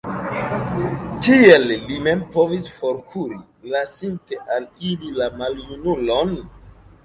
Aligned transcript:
Kiel 1.25 1.65
li 1.83 1.97
mem 2.07 2.23
povis 2.39 2.67
forkuri, 2.79 3.39
lasinte 3.77 4.43
al 4.59 4.69
ili 4.93 5.15
la 5.23 5.33
maljunulon? 5.39 6.37